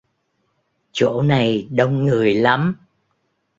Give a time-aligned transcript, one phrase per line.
[0.91, 2.75] Chỗ này đông người lắm